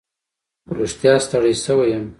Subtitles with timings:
[0.65, 2.03] خو رښتیا ستړی شوی یم.